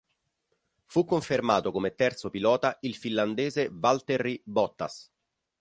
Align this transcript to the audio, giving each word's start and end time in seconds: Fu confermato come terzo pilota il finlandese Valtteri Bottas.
Fu 0.85 1.05
confermato 1.05 1.71
come 1.71 1.93
terzo 1.93 2.31
pilota 2.31 2.75
il 2.81 2.95
finlandese 2.95 3.69
Valtteri 3.71 4.41
Bottas. 4.43 5.11